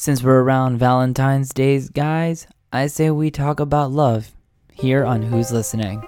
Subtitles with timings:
[0.00, 4.32] Since we're around Valentine's Days, guys, I say we talk about love
[4.72, 6.02] here on Who's Listening.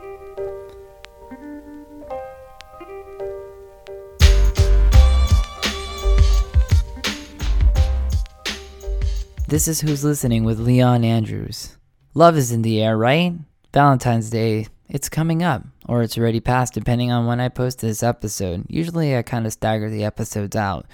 [9.47, 11.77] This is Who's Listening with Leon Andrews.
[12.15, 13.35] Love is in the air, right?
[13.75, 18.03] Valentine's Day, it's coming up, or it's already passed, depending on when I post this
[18.03, 18.65] episode.
[18.69, 20.87] Usually I kind of stagger the episodes out,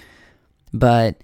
[0.73, 1.15] but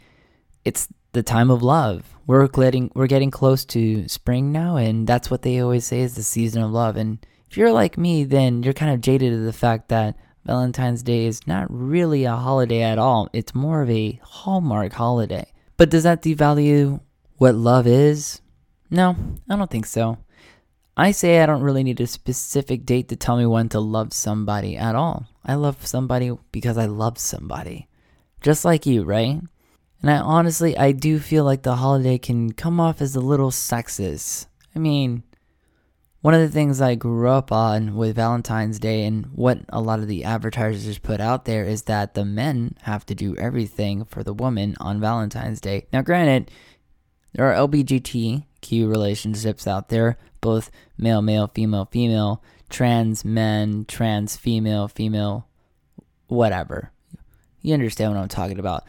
[0.64, 2.04] it's the time of love.
[2.28, 6.16] We're getting we're getting close to spring now, and that's what they always say is
[6.16, 6.98] the season of love.
[6.98, 11.02] And if you're like me, then you're kind of jaded to the fact that Valentine's
[11.02, 13.30] Day is not really a holiday at all.
[13.34, 15.52] It's more of a hallmark holiday.
[15.78, 17.00] But does that devalue
[17.38, 18.42] what love is?
[18.92, 19.16] No,
[19.50, 20.20] I don't think so.
[20.98, 24.14] I say I don't really need a specific date to tell me when to love
[24.14, 25.28] somebody at all.
[25.46, 27.88] I love somebody because I love somebody.
[28.42, 29.42] Just like you, right?
[30.06, 33.50] And I honestly, I do feel like the holiday can come off as a little
[33.50, 34.46] sexist.
[34.76, 35.24] I mean,
[36.22, 39.98] one of the things I grew up on with Valentine's Day and what a lot
[39.98, 44.22] of the advertisers put out there is that the men have to do everything for
[44.22, 45.88] the woman on Valentine's Day.
[45.92, 46.52] Now, granted,
[47.34, 54.88] there are LBGTQ relationships out there, both male, male, female, female, trans men, trans female,
[54.88, 55.48] female,
[56.28, 56.92] whatever.
[57.64, 58.84] You understand what I'm talking about.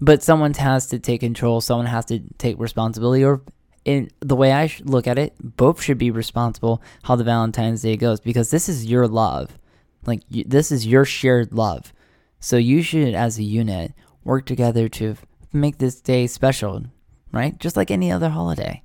[0.00, 3.42] But someone has to take control, someone has to take responsibility, or
[3.84, 7.96] in the way I look at it, both should be responsible how the Valentine's Day
[7.96, 9.58] goes because this is your love.
[10.06, 11.92] Like, you, this is your shared love.
[12.38, 15.16] So you should, as a unit, work together to
[15.52, 16.84] make this day special
[17.32, 17.58] right?
[17.58, 18.82] Just like any other holiday,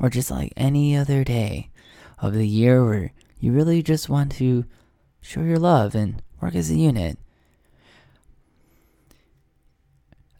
[0.00, 1.70] or just like any other day
[2.20, 4.64] of the year where you really just want to
[5.20, 7.18] show your love and work as a unit.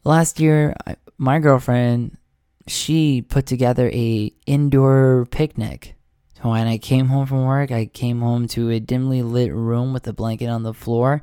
[0.04, 0.74] Last year,
[1.16, 2.18] my girlfriend,
[2.66, 5.94] she put together a indoor picnic.
[6.36, 9.94] So when I came home from work, I came home to a dimly lit room
[9.94, 11.22] with a blanket on the floor,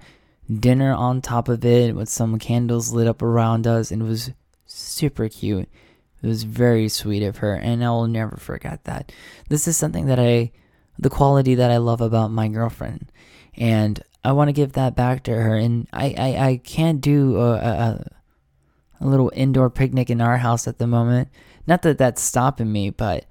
[0.52, 4.32] dinner on top of it with some candles lit up around us, and it was
[4.66, 5.70] super cute.
[6.24, 9.12] It was very sweet of her, and I will never forget that.
[9.50, 10.52] This is something that I,
[10.98, 13.12] the quality that I love about my girlfriend,
[13.56, 15.56] and I want to give that back to her.
[15.56, 18.06] And I, I, I can't do a, a, a
[19.08, 21.30] little indoor picnic in our house at the moment.
[21.68, 23.26] Not that that's stopping me, but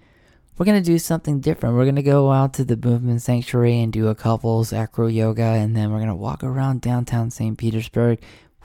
[0.56, 1.76] we're gonna do something different.
[1.76, 5.76] We're gonna go out to the movement sanctuary and do a couples acro yoga, and
[5.76, 7.56] then we're gonna walk around downtown St.
[7.56, 8.20] Petersburg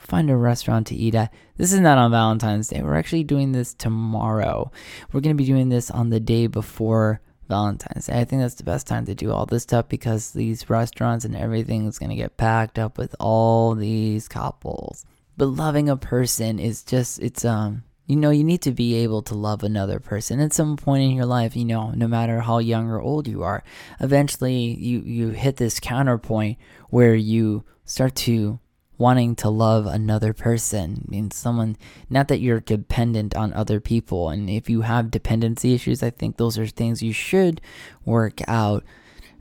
[0.05, 1.33] find a restaurant to eat at.
[1.57, 2.81] This is not on Valentine's Day.
[2.81, 4.71] We're actually doing this tomorrow.
[5.11, 8.19] We're going to be doing this on the day before Valentine's Day.
[8.19, 11.35] I think that's the best time to do all this stuff because these restaurants and
[11.35, 15.05] everything is going to get packed up with all these couples.
[15.37, 19.21] But loving a person is just, it's, um, you know, you need to be able
[19.23, 22.59] to love another person at some point in your life, you know, no matter how
[22.59, 23.63] young or old you are.
[23.99, 26.57] Eventually, you, you hit this counterpoint
[26.89, 28.59] where you start to
[28.97, 31.75] wanting to love another person I someone
[32.09, 36.37] not that you're dependent on other people and if you have dependency issues i think
[36.37, 37.59] those are things you should
[38.05, 38.83] work out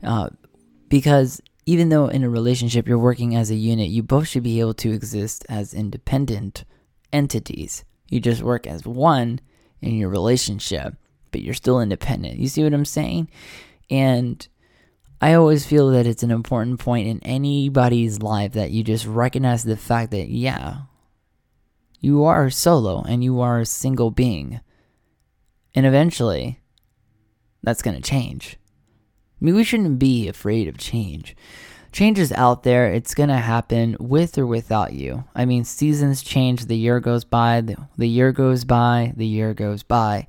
[0.03, 0.29] uh,
[0.89, 4.59] because even though in a relationship you're working as a unit you both should be
[4.59, 6.63] able to exist as independent
[7.11, 9.39] entities you just work as one
[9.81, 10.95] in your relationship
[11.31, 13.29] but you're still independent you see what i'm saying
[13.89, 14.47] and
[15.21, 19.63] I always feel that it's an important point in anybody's life that you just recognize
[19.63, 20.81] the fact that, yeah,
[21.99, 24.59] you are solo and you are a single being.
[25.73, 26.59] And eventually,
[27.63, 28.57] that's going to change.
[29.45, 31.35] I mean, we shouldn't be afraid of change.
[31.91, 35.23] Change is out there, it's going to happen with or without you.
[35.35, 39.83] I mean, seasons change, the year goes by, the, year goes by, the year goes
[39.83, 40.27] by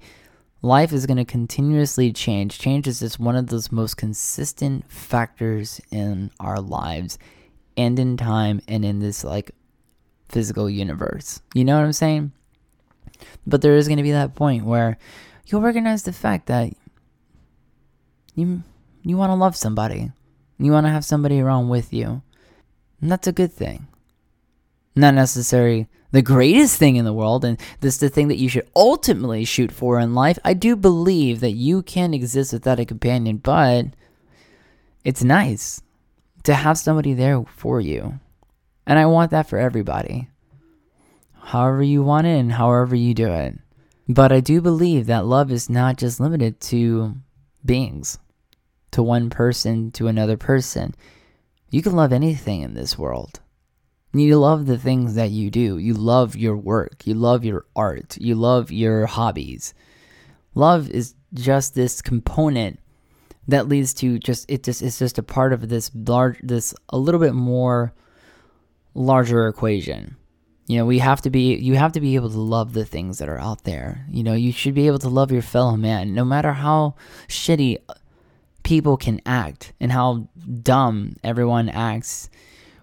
[0.61, 2.59] life is going to continuously change.
[2.59, 7.19] Change is just one of those most consistent factors in our lives
[7.75, 9.53] and in time and in this like
[10.29, 11.41] physical universe.
[11.55, 12.33] You know what I'm saying?
[13.47, 14.99] But there is going to be that point where
[15.47, 16.75] you'll recognize the fact that
[18.35, 18.63] you
[19.07, 20.11] you want to love somebody.
[20.59, 22.23] You want to have somebody around with you.
[23.01, 23.87] And that's a good thing.
[24.97, 28.49] Not necessarily the greatest thing in the world, and this is the thing that you
[28.49, 30.39] should ultimately shoot for in life.
[30.45, 33.87] I do believe that you can exist without a companion, but
[35.05, 35.83] it's nice
[36.43, 38.19] to have somebody there for you.
[38.87, 40.29] And I want that for everybody.
[41.35, 43.59] However, you want it and however you do it.
[44.09, 47.15] But I do believe that love is not just limited to
[47.65, 48.19] beings,
[48.97, 50.95] to one person, to another person.
[51.71, 53.41] You can love anything in this world.
[54.15, 55.77] You love the things that you do.
[55.77, 57.07] You love your work.
[57.07, 58.17] You love your art.
[58.19, 59.75] You love your hobbies.
[60.55, 62.81] Love is just this component
[63.49, 66.97] that leads to just it just it's just a part of this large this a
[66.97, 67.93] little bit more
[68.95, 70.17] larger equation.
[70.69, 73.19] You know, we have to be you have to be able to love the things
[73.19, 74.07] that are out there.
[74.09, 76.95] You know, you should be able to love your fellow man no matter how
[77.29, 77.77] shitty
[78.67, 80.29] people can act and how
[80.63, 82.29] dumb everyone acts.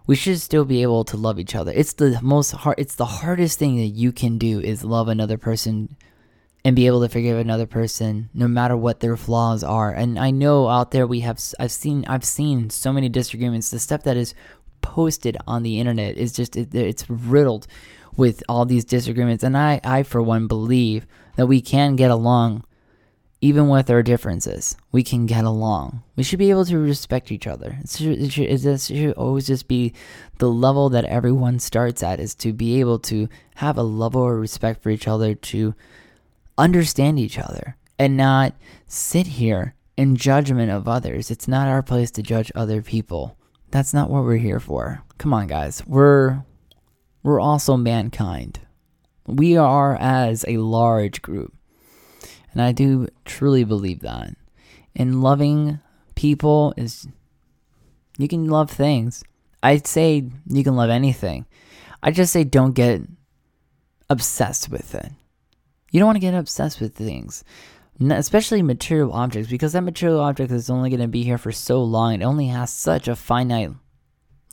[0.08, 1.74] We should still be able to love each other.
[1.76, 5.38] It's the most hard it's the hardest thing that you can do is love another
[5.38, 5.98] person
[6.64, 9.92] and be able to forgive another person no matter what their flaws are.
[9.92, 13.70] And I know out there we have I've seen I've seen so many disagreements.
[13.70, 14.34] The stuff that is
[14.82, 17.68] posted on the internet is just it, it's riddled
[18.16, 22.64] with all these disagreements and I I for one believe that we can get along
[23.44, 24.78] even with our differences.
[24.94, 26.02] We can get along.
[26.16, 27.78] We should be able to respect each other.
[27.84, 29.92] It should, it should, it should always just be
[30.38, 34.40] the level that everyone starts at is to be able to have a level of
[34.40, 35.76] respect for each other to
[36.58, 38.56] understand each other and not
[38.88, 41.30] sit here in judgment of others.
[41.30, 43.36] It's not our place to judge other people.
[43.72, 45.04] That's not what we're here for.
[45.18, 45.84] Come on, guys.
[45.86, 46.46] We're
[47.24, 48.62] we're also mankind.
[49.28, 51.54] We are as a large group.
[52.54, 54.36] And I do truly believe that.
[54.96, 55.80] And loving
[56.16, 57.08] people is
[58.18, 59.24] you can love things.
[59.62, 61.46] I'd say you can love anything.
[62.02, 63.02] I just say don't get
[64.10, 65.12] obsessed with it.
[65.92, 67.44] You don't want to get obsessed with things,
[68.02, 71.84] especially material objects, because that material object is only going to be here for so
[71.84, 72.16] long.
[72.16, 73.72] It only has such a finite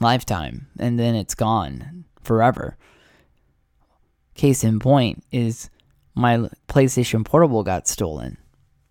[0.00, 2.76] lifetime, and then it's gone forever.
[4.34, 5.70] Case in point is
[6.14, 8.36] my PlayStation Portable got stolen.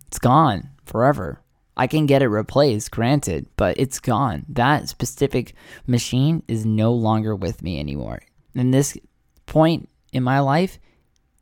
[0.07, 1.41] It's gone forever.
[1.77, 4.45] I can get it replaced, granted, but it's gone.
[4.49, 5.53] That specific
[5.87, 8.21] machine is no longer with me anymore.
[8.53, 8.97] In this
[9.45, 10.77] point in my life,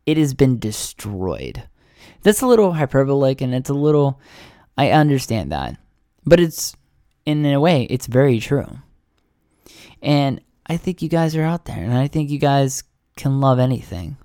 [0.05, 1.63] it has been destroyed.
[2.21, 4.19] That's a little hyperbolic and it's a little
[4.77, 5.77] I understand that.
[6.25, 6.75] But it's
[7.25, 8.79] in a way it's very true.
[10.01, 12.83] And I think you guys are out there and I think you guys
[13.15, 14.17] can love anything.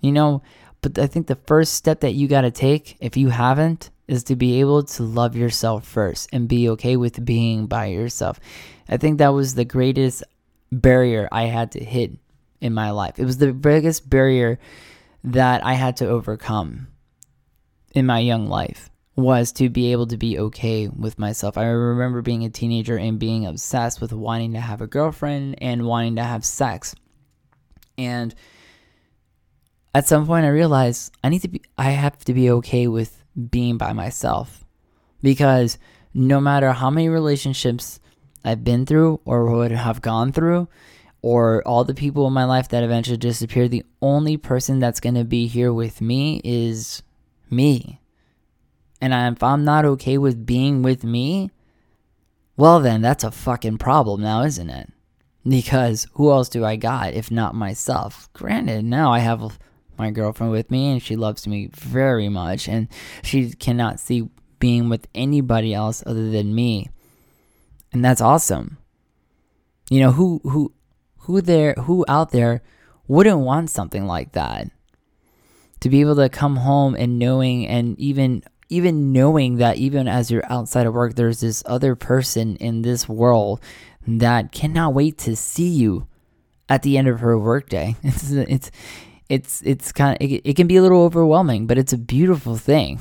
[0.00, 0.42] You know,
[0.80, 4.24] but I think the first step that you got to take if you haven't is
[4.24, 8.40] to be able to love yourself first and be okay with being by yourself.
[8.88, 10.24] I think that was the greatest
[10.72, 12.18] barrier I had to hit
[12.60, 13.18] in my life.
[13.18, 14.58] It was the biggest barrier
[15.24, 16.88] that I had to overcome
[17.94, 21.58] in my young life was to be able to be okay with myself.
[21.58, 25.86] I remember being a teenager and being obsessed with wanting to have a girlfriend and
[25.86, 26.94] wanting to have sex.
[27.98, 28.34] And
[29.94, 33.24] at some point I realized I need to be I have to be okay with
[33.50, 34.64] being by myself
[35.22, 35.78] because
[36.14, 38.00] no matter how many relationships
[38.44, 40.68] I've been through or would have gone through,
[41.22, 45.14] or all the people in my life that eventually disappear, the only person that's going
[45.14, 47.02] to be here with me is
[47.50, 48.00] me.
[49.02, 51.50] And if I'm not okay with being with me,
[52.56, 54.90] well, then that's a fucking problem now, isn't it?
[55.46, 58.30] Because who else do I got if not myself?
[58.32, 59.58] Granted, now I have
[60.00, 62.88] my girlfriend with me and she loves me very much and
[63.22, 66.88] she cannot see being with anybody else other than me.
[67.92, 68.78] And that's awesome.
[69.90, 70.72] You know, who who
[71.20, 72.62] who there who out there
[73.08, 74.70] wouldn't want something like that?
[75.80, 80.30] To be able to come home and knowing and even even knowing that even as
[80.30, 83.60] you're outside of work there's this other person in this world
[84.06, 86.06] that cannot wait to see you
[86.68, 87.96] at the end of her workday.
[88.04, 88.70] It's it's
[89.30, 92.56] it's it's kind of it, it can be a little overwhelming, but it's a beautiful
[92.56, 92.98] thing.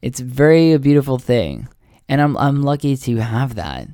[0.00, 1.68] It's very a beautiful thing.
[2.08, 3.88] And I'm I'm lucky to have that.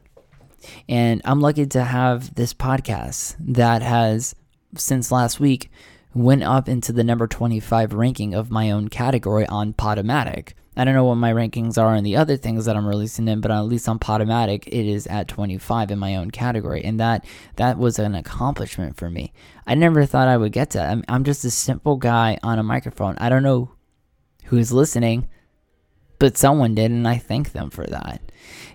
[0.88, 4.34] And I'm lucky to have this podcast that has,
[4.76, 5.70] since last week,
[6.14, 10.52] went up into the number 25 ranking of my own category on Podomatic.
[10.76, 13.40] I don't know what my rankings are and the other things that I'm releasing in,
[13.40, 17.24] but at least on Podomatic, it is at 25 in my own category, and that
[17.56, 19.32] that was an accomplishment for me.
[19.66, 20.82] I never thought I would get to.
[20.82, 23.16] I'm, I'm just a simple guy on a microphone.
[23.18, 23.70] I don't know
[24.46, 25.28] who's listening,
[26.18, 28.20] but someone did, and I thank them for that.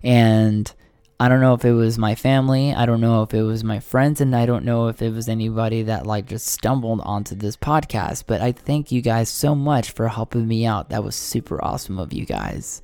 [0.01, 0.71] And
[1.21, 3.79] I don't know if it was my family, I don't know if it was my
[3.79, 7.57] friends, and I don't know if it was anybody that like just stumbled onto this
[7.57, 8.23] podcast.
[8.25, 10.89] But I thank you guys so much for helping me out.
[10.89, 12.81] That was super awesome of you guys.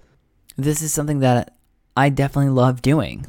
[0.58, 1.56] This is something that
[1.96, 3.26] I definitely love doing.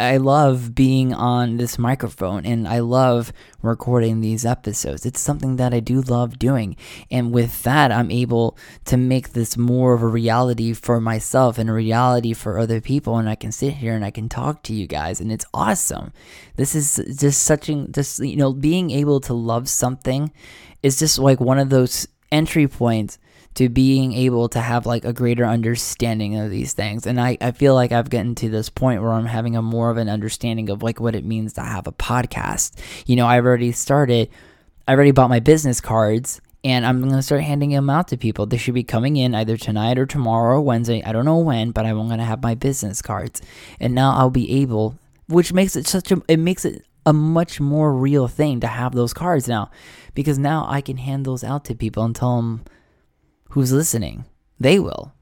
[0.00, 5.04] I love being on this microphone and I love recording these episodes.
[5.04, 6.76] It's something that I do love doing.
[7.10, 11.68] And with that, I'm able to make this more of a reality for myself and
[11.68, 13.16] a reality for other people.
[13.16, 16.12] And I can sit here and I can talk to you guys, and it's awesome.
[16.54, 20.30] This is just such a, just, you know, being able to love something
[20.80, 23.18] is just like one of those entry points
[23.58, 27.08] to being able to have like a greater understanding of these things.
[27.08, 29.90] And I, I feel like I've gotten to this point where I'm having a more
[29.90, 32.78] of an understanding of like what it means to have a podcast.
[33.06, 34.30] You know, I've already started,
[34.86, 38.16] I already bought my business cards and I'm going to start handing them out to
[38.16, 38.46] people.
[38.46, 41.02] They should be coming in either tonight or tomorrow or Wednesday.
[41.02, 43.42] I don't know when, but I'm going to have my business cards.
[43.80, 47.58] And now I'll be able, which makes it such a, it makes it a much
[47.58, 49.72] more real thing to have those cards now
[50.14, 52.62] because now I can hand those out to people and tell them,
[53.50, 54.24] who's listening.
[54.58, 55.12] They will.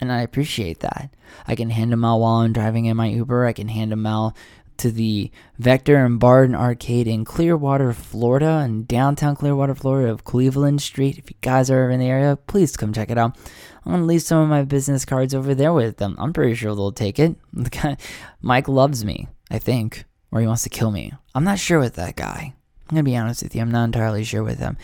[0.00, 1.14] And I appreciate that.
[1.46, 3.46] I can hand them out while I'm driving in my Uber.
[3.46, 4.34] I can hand them out
[4.78, 10.82] to the Vector and Barn Arcade in Clearwater, Florida, and downtown Clearwater, Florida of Cleveland
[10.82, 11.18] Street.
[11.18, 13.36] If you guys are in the area, please come check it out.
[13.84, 16.16] I'm gonna leave some of my business cards over there with them.
[16.18, 17.36] I'm pretty sure they'll take it.
[18.40, 21.12] Mike loves me, I think, or he wants to kill me.
[21.34, 22.54] I'm not sure with that guy.
[22.88, 23.62] I'm gonna be honest with you.
[23.62, 24.76] I'm not entirely sure with him.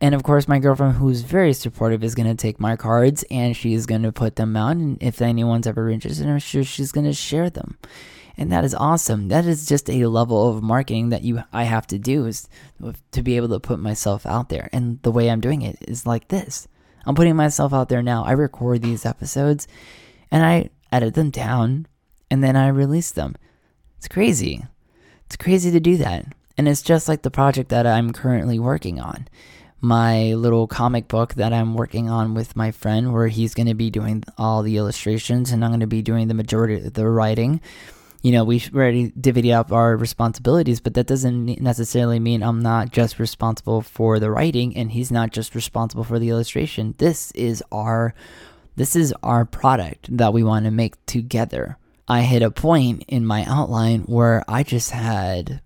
[0.00, 3.54] And of course, my girlfriend, who's very supportive, is going to take my cards and
[3.54, 4.76] she's going to put them out.
[4.76, 7.76] And if anyone's ever interested, I'm sure she's going to share them.
[8.38, 9.28] And that is awesome.
[9.28, 12.48] That is just a level of marketing that you I have to do is
[13.12, 14.70] to be able to put myself out there.
[14.72, 16.66] And the way I'm doing it is like this.
[17.04, 18.24] I'm putting myself out there now.
[18.24, 19.68] I record these episodes
[20.30, 21.86] and I edit them down
[22.30, 23.34] and then I release them.
[23.98, 24.64] It's crazy.
[25.26, 26.24] It's crazy to do that.
[26.56, 29.28] And it's just like the project that I'm currently working on
[29.80, 33.74] my little comic book that I'm working on with my friend, where he's going to
[33.74, 37.08] be doing all the illustrations and I'm going to be doing the majority of the
[37.08, 37.60] writing.
[38.22, 42.92] You know, we already divvied up our responsibilities, but that doesn't necessarily mean I'm not
[42.92, 46.94] just responsible for the writing and he's not just responsible for the illustration.
[46.98, 48.14] This is our
[48.76, 51.76] this is our product that we want to make together.
[52.06, 55.60] I hit a point in my outline where I just had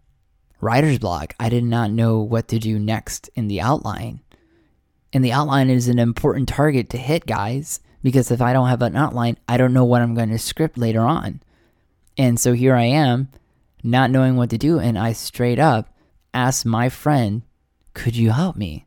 [0.65, 1.35] writer's block.
[1.39, 4.21] I did not know what to do next in the outline.
[5.13, 8.83] And the outline is an important target to hit, guys, because if I don't have
[8.83, 11.41] an outline, I don't know what I'm going to script later on.
[12.17, 13.29] And so here I am,
[13.83, 14.79] not knowing what to do.
[14.79, 15.95] And I straight up
[16.33, 17.43] asked my friend,
[17.93, 18.87] Could you help me?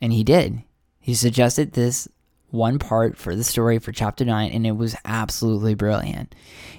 [0.00, 0.62] And he did.
[0.98, 2.08] He suggested this
[2.50, 6.34] one part for the story for chapter 9 and it was absolutely brilliant.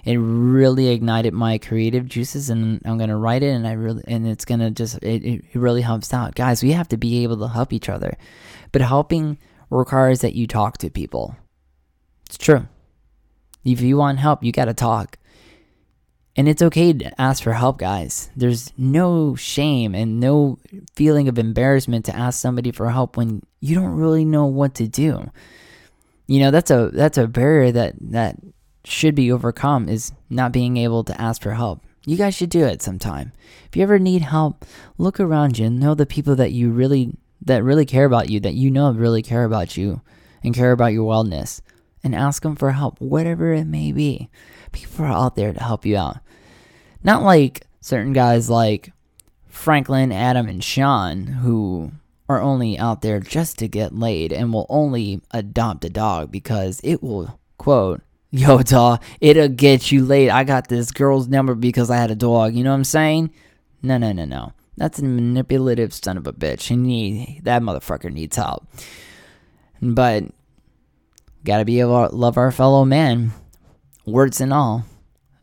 [0.06, 4.04] It really ignited my creative juices and i'm going to write it and i really
[4.08, 6.36] and it's going to just it, it really helps out.
[6.36, 8.18] Guys we have to be able to help each other
[8.72, 9.38] but helping
[9.70, 11.36] requires that you talk to people.
[12.26, 12.68] It's true.
[13.66, 15.18] If you want help you got to talk
[16.38, 18.30] and it's okay to ask for help, guys.
[18.36, 20.60] There's no shame and no
[20.96, 24.88] feeling of embarrassment to ask somebody for help when you don't really know what to
[24.88, 25.32] do.
[26.28, 28.36] You know, that's a that's a barrier that that
[28.86, 31.84] should be overcome is not being able to ask for help.
[32.06, 33.34] You guys should do it sometime.
[33.66, 34.64] If you ever need help,
[34.98, 38.40] look around you and know the people that you really that really care about you,
[38.42, 40.02] that you know really care about you
[40.44, 41.62] and care about your wellness
[42.04, 44.30] and ask them for help, whatever it may be.
[44.72, 46.18] People are out there to help you out.
[47.04, 48.92] Not like certain guys like
[49.48, 51.92] Franklin, Adam, and Sean who
[52.30, 56.82] are only out there just to get laid and will only adopt a dog because
[56.84, 60.30] it will, quote, Yo, dog, it'll get you laid.
[60.30, 62.54] I got this girl's number because I had a dog.
[62.54, 63.32] You know what I'm saying?
[63.82, 64.52] No, no, no, no.
[64.76, 66.64] That's a manipulative son of a bitch.
[66.64, 68.68] He need that motherfucker needs help.
[69.82, 70.26] But
[71.46, 73.32] gotta be able to love our fellow man,
[74.06, 74.86] words and all.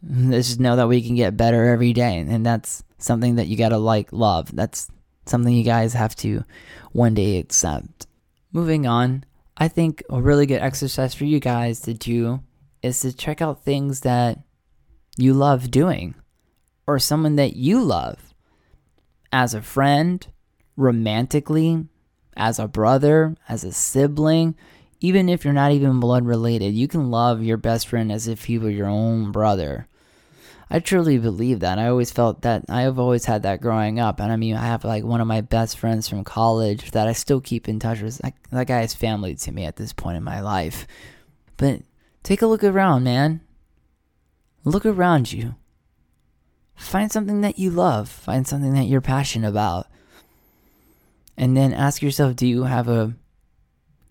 [0.07, 3.57] Let's just know that we can get better every day, and that's something that you
[3.57, 4.55] gotta like love.
[4.55, 4.91] That's
[5.27, 6.45] something you guys have to
[6.93, 8.07] one day accept.
[8.53, 9.25] Moving on,
[9.57, 12.43] I think a really good exercise for you guys to do
[12.83, 14.41] is to check out things that
[15.17, 16.15] you love doing
[16.87, 18.35] or someone that you love
[19.33, 20.27] as a friend,
[20.77, 21.87] romantically,
[22.37, 24.55] as a brother, as a sibling,
[25.01, 28.45] even if you're not even blood related, you can love your best friend as if
[28.45, 29.89] he were your own brother.
[30.71, 31.79] I truly believe that.
[31.79, 34.21] I always felt that I have always had that growing up.
[34.21, 37.13] And I mean, I have like one of my best friends from college that I
[37.13, 38.19] still keep in touch with.
[38.19, 40.87] That, that guy is family to me at this point in my life.
[41.57, 41.83] But
[42.23, 43.41] take a look around, man.
[44.65, 45.57] Look around you.
[46.77, 49.87] Find something that you love, find something that you're passionate about.
[51.37, 53.15] And then ask yourself do you have a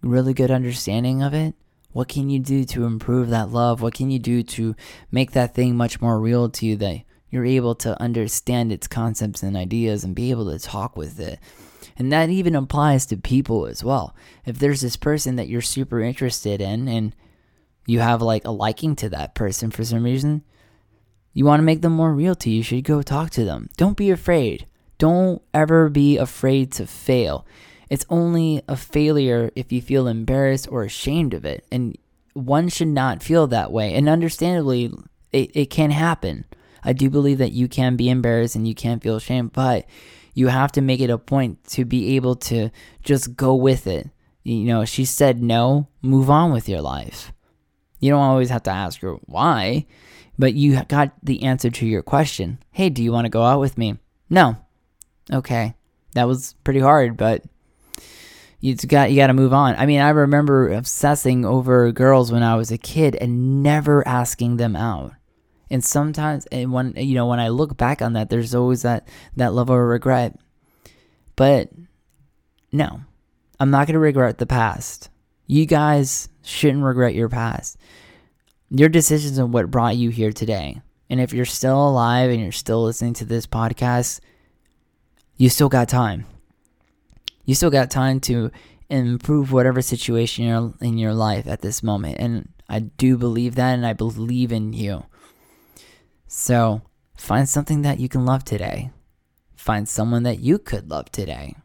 [0.01, 1.55] really good understanding of it?
[1.93, 3.81] What can you do to improve that love?
[3.81, 4.75] What can you do to
[5.11, 9.41] make that thing much more real to you that you're able to understand its concepts
[9.41, 11.39] and ideas and be able to talk with it?
[11.95, 14.15] And that even applies to people as well.
[14.45, 17.15] If there's this person that you're super interested in and
[17.85, 20.43] you have like a liking to that person for some reason,
[21.33, 23.69] you want to make them more real to you, you should go talk to them.
[23.77, 24.65] Don't be afraid.
[24.97, 27.45] Don't ever be afraid to fail.
[27.93, 31.63] It's only a failure if you feel embarrassed or ashamed of it.
[31.71, 31.95] And
[32.33, 33.93] one should not feel that way.
[33.93, 34.91] And understandably,
[35.31, 36.45] it, it can happen.
[36.83, 39.85] I do believe that you can be embarrassed and you can feel ashamed, but
[40.33, 42.71] you have to make it a point to be able to
[43.03, 44.09] just go with it.
[44.41, 47.31] You know, she said no, move on with your life.
[47.99, 49.85] You don't always have to ask her why,
[50.39, 52.57] but you got the answer to your question.
[52.71, 53.99] Hey, do you want to go out with me?
[54.31, 54.57] No.
[55.31, 55.75] Okay.
[56.15, 57.43] That was pretty hard, but
[58.63, 59.75] you got you got to move on.
[59.75, 64.55] I mean, I remember obsessing over girls when I was a kid and never asking
[64.55, 65.11] them out.
[65.69, 69.05] And sometimes, and when you know, when I look back on that, there's always that
[69.35, 70.39] that level of regret.
[71.35, 71.71] But
[72.71, 73.01] no,
[73.59, 75.09] I'm not gonna regret the past.
[75.45, 77.77] You guys shouldn't regret your past.
[78.69, 80.81] Your decisions are what brought you here today.
[81.09, 84.21] And if you're still alive and you're still listening to this podcast,
[85.35, 86.27] you still got time.
[87.45, 88.51] You still got time to
[88.89, 92.17] improve whatever situation you're in your life at this moment.
[92.19, 95.05] And I do believe that and I believe in you.
[96.27, 96.81] So
[97.17, 98.91] find something that you can love today.
[99.55, 101.55] Find someone that you could love today.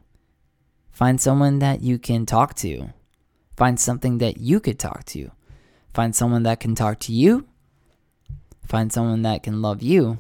[0.90, 2.88] Find someone that you can talk to.
[3.56, 5.30] Find something that you could talk to.
[5.94, 7.46] Find someone that can talk to you.
[8.66, 10.18] Find someone that can love you.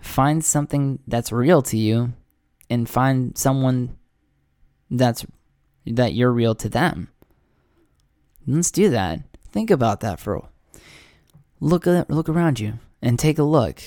[0.00, 2.12] Find something that's real to you
[2.68, 3.96] and find someone
[4.90, 5.26] that's
[5.86, 7.08] that you're real to them.
[8.46, 9.20] Let's do that.
[9.50, 10.48] Think about that for
[11.60, 13.80] look at look around you and take a look.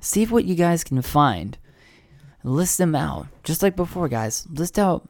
[0.00, 1.58] See what you guys can find.
[2.42, 4.46] List them out, just like before, guys.
[4.50, 5.08] List out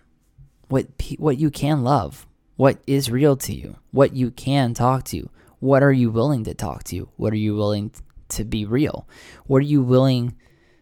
[0.69, 0.87] what
[1.19, 5.29] what you can love, what is real to you, what you can talk to.
[5.59, 7.09] What are you willing to talk to?
[7.17, 7.93] What are you willing
[8.31, 9.09] to be real?
[9.47, 10.37] What are you willing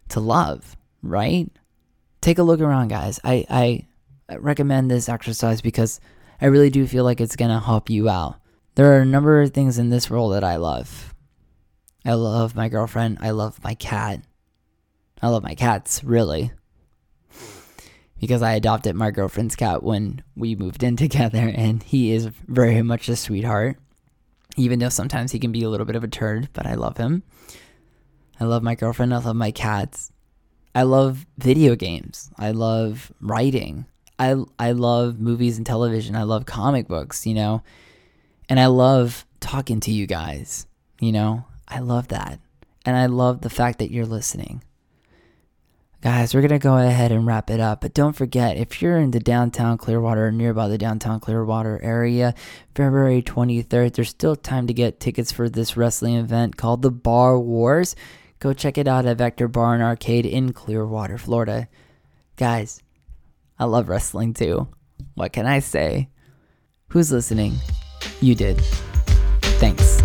[0.08, 0.76] to love?
[1.02, 1.50] Right?
[2.20, 3.20] Take a look around, guys.
[3.24, 3.86] I I
[4.30, 6.00] recommend this exercise because
[6.40, 8.36] I really do feel like it's gonna help you out.
[8.74, 11.14] There are a number of things in this world that I love
[12.06, 13.18] I love my girlfriend.
[13.22, 14.20] I love my cat.
[15.22, 16.52] I love my cats, really.
[18.20, 22.82] Because I adopted my girlfriend's cat when we moved in together, and he is very
[22.82, 23.78] much a sweetheart.
[24.56, 26.98] Even though sometimes he can be a little bit of a turd, but I love
[26.98, 27.22] him.
[28.38, 29.14] I love my girlfriend.
[29.14, 30.12] I love my cats.
[30.74, 32.30] I love video games.
[32.36, 33.86] I love writing.
[34.18, 36.16] I, I love movies and television.
[36.16, 37.62] I love comic books, you know?
[38.48, 40.66] And I love talking to you guys,
[41.00, 41.44] you know?
[41.66, 42.40] I love that.
[42.84, 44.62] And I love the fact that you're listening.
[46.04, 47.80] Guys, we're going to go ahead and wrap it up.
[47.80, 52.34] But don't forget, if you're in the downtown Clearwater or nearby the downtown Clearwater area,
[52.74, 57.40] February 23rd, there's still time to get tickets for this wrestling event called the Bar
[57.40, 57.96] Wars.
[58.38, 61.68] Go check it out at Vector Bar and Arcade in Clearwater, Florida.
[62.36, 62.82] Guys,
[63.58, 64.68] I love wrestling too.
[65.14, 66.08] What can I say?
[66.88, 67.54] Who's listening?
[68.20, 68.60] You did.
[69.60, 70.02] Thanks.